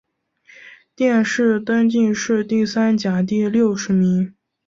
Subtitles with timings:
[0.95, 4.33] 殿试登进士第三甲第六十名。